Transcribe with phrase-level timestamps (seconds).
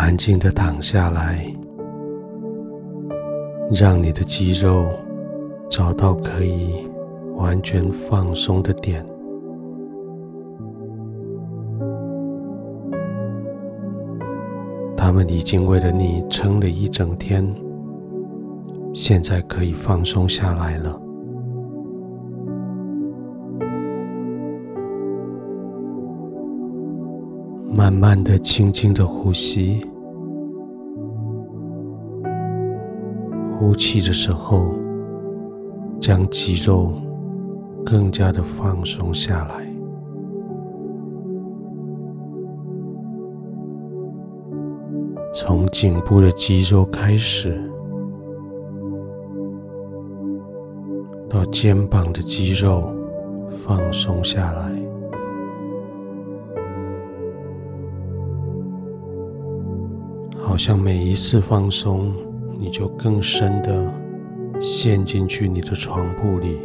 [0.00, 1.44] 安静的躺下来，
[3.70, 4.86] 让你的肌肉
[5.68, 6.88] 找到可以
[7.36, 9.04] 完全放松的点。
[14.96, 17.46] 他们已经为了你撑了一整天，
[18.94, 20.98] 现在可以放松下来了。
[27.76, 29.80] 慢慢的、轻轻的呼吸，
[33.60, 34.74] 呼气的时候，
[36.00, 36.94] 将肌肉
[37.84, 39.70] 更加的放松下来。
[45.34, 47.60] 从颈部的肌肉开始，
[51.28, 52.90] 到肩膀的肌肉
[53.66, 54.72] 放松下来，
[60.38, 62.10] 好像每一次放松，
[62.60, 63.90] 你就更深的
[64.60, 66.60] 陷进去你的床铺里，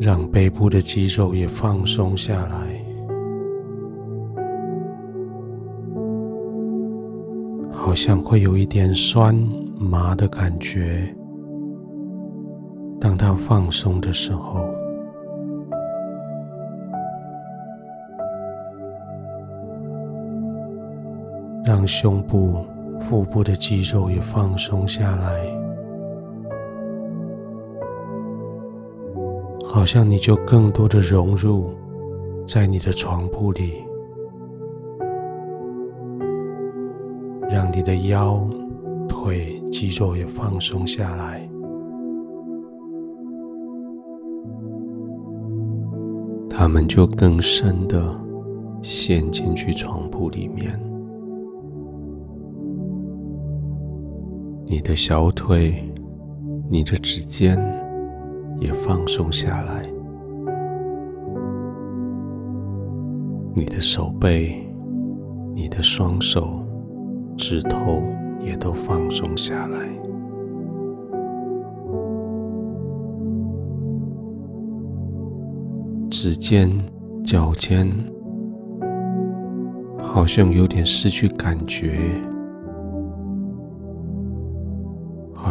[0.00, 2.80] 让背部的肌肉也放松下来。
[7.72, 9.34] 好像会有一点酸
[9.78, 11.14] 麻的感觉。
[12.98, 14.64] 当它放松的时候，
[21.74, 22.64] 让胸部、
[23.00, 25.40] 腹部的肌肉也放松下来，
[29.66, 31.74] 好像你就更多的融入
[32.46, 33.84] 在你的床铺里。
[37.50, 38.48] 让你的腰、
[39.08, 41.48] 腿肌肉也放松下来，
[46.48, 48.16] 他们就更深的
[48.80, 50.80] 陷进去床铺里面。
[54.74, 55.88] 你的小腿、
[56.68, 57.56] 你的指尖
[58.58, 59.88] 也放松下来，
[63.54, 64.68] 你的手背、
[65.54, 66.60] 你的双手。
[67.36, 68.02] 指头
[68.40, 69.78] 也都放松下来，
[76.10, 76.68] 指尖、
[77.22, 77.88] 脚尖
[80.02, 81.96] 好像有点失去感觉，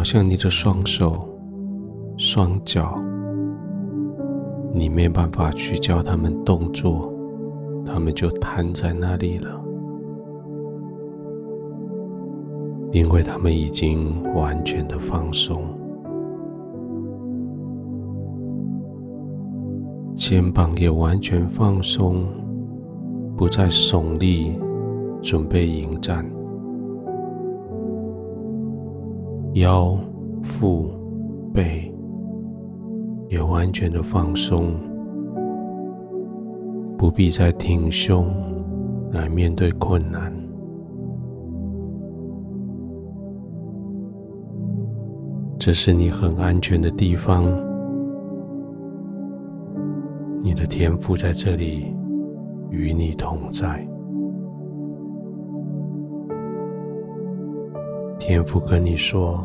[0.04, 1.26] 像你的双手、
[2.18, 2.96] 双脚，
[4.74, 7.10] 你没办法去教他们动作，
[7.86, 9.60] 他们就瘫在那里了。
[12.92, 15.64] 因为他们已经完全的放松，
[20.14, 22.24] 肩膀也完全放松，
[23.36, 24.56] 不再耸立，
[25.20, 26.24] 准备迎战。
[29.54, 29.96] 腰、
[30.42, 30.90] 腹、
[31.52, 31.94] 背
[33.28, 34.74] 也完全的放松，
[36.98, 38.26] 不必再挺胸
[39.12, 40.32] 来面对困难。
[45.56, 47.44] 这是你很安全的地方，
[50.42, 51.94] 你的天赋在这里
[52.70, 53.86] 与你同在。
[58.26, 59.38] 天父跟你说：“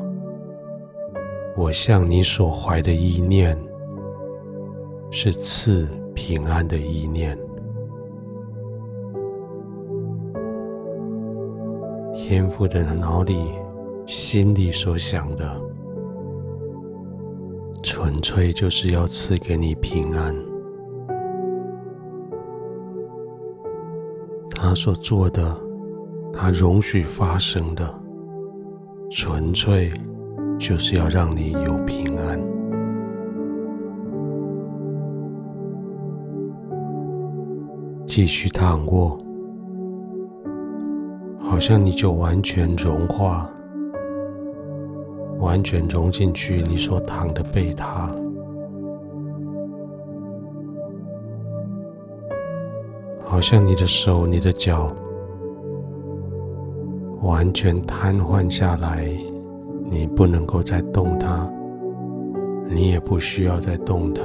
[1.58, 3.60] 我向你所怀的意念
[5.12, 5.86] 是赐
[6.16, 7.38] 平安的意念。”
[12.16, 13.52] 天父的脑里、
[14.06, 15.62] 心里所想的。
[17.84, 20.34] 纯粹就是要赐给你平安。
[24.52, 25.54] 他所做的，
[26.32, 27.99] 他容许发生的，
[29.12, 29.92] 纯粹
[30.60, 32.40] 就是要让你有平安。
[38.06, 39.18] 继续躺卧，
[41.40, 43.50] 好像你就完全融化。
[45.40, 48.10] 完全融进去，你所躺的被榻，
[53.24, 54.94] 好像你的手、你的脚
[57.22, 59.10] 完全瘫痪下来，
[59.90, 61.52] 你不能够再动它，
[62.70, 64.22] 你也不需要再动它，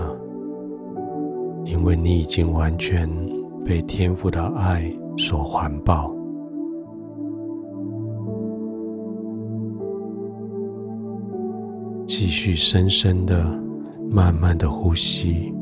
[1.65, 3.09] 因为你已经完全
[3.65, 4.85] 被天父的爱
[5.17, 6.15] 所环抱。
[12.07, 13.45] 继续深深的、
[14.11, 15.53] 慢慢的呼吸，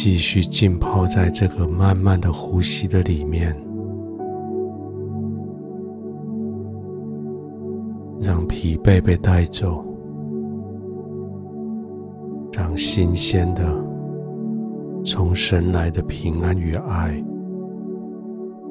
[0.00, 3.52] 继续浸泡在这个慢慢的呼吸的里面，
[8.20, 9.84] 让疲惫被带走，
[12.52, 13.84] 让新鲜的
[15.04, 17.20] 从神来的平安与爱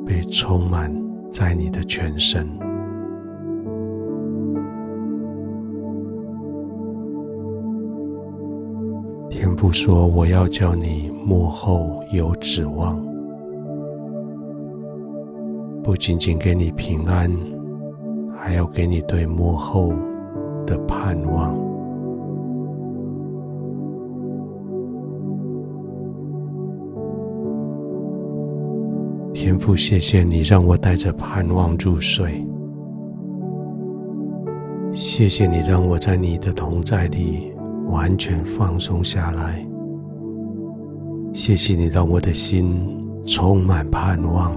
[0.06, 0.90] 被充满
[1.30, 2.67] 在你的全身。
[9.48, 13.02] 天父说：“我要叫你幕后有指望，
[15.82, 17.32] 不仅仅给你平安，
[18.38, 19.94] 还要给你对幕后
[20.66, 21.56] 的盼望。”
[29.34, 32.46] 天父，谢谢你让我带着盼望入睡，
[34.92, 37.54] 谢谢你让我在你的同在里。
[37.89, 39.66] 完全放松下来，
[41.34, 42.80] 谢谢你让我的心
[43.25, 44.56] 充满盼望。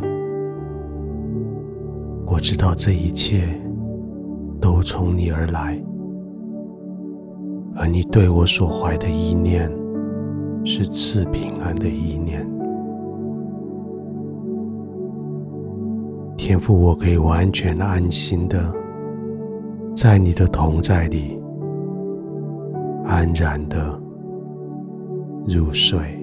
[2.27, 3.49] 我知道这一切
[4.61, 5.81] 都从你而来，
[7.75, 9.71] 而你对我所怀的意念
[10.65, 12.47] 是赐平安的意念。
[16.37, 18.73] 天父，我可以完全安心的
[19.95, 21.40] 在你的同在里。
[23.11, 24.01] 安然的
[25.49, 26.20] 入睡。